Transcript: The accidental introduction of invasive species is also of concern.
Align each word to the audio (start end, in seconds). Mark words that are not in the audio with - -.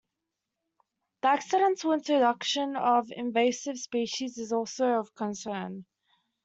The 1.21 1.27
accidental 1.27 1.91
introduction 1.91 2.75
of 2.75 3.11
invasive 3.15 3.77
species 3.77 4.39
is 4.39 4.51
also 4.51 4.93
of 4.93 5.13
concern. 5.13 5.85